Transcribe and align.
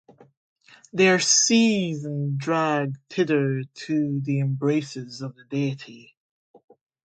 They 0.93 1.09
are 1.09 1.19
seized 1.19 2.05
and 2.07 2.35
dragged 2.39 2.97
thither 3.11 3.61
to 3.61 4.21
the 4.21 4.39
embraces 4.39 5.21
of 5.21 5.35
the 5.35 5.43
deity. 5.43 6.15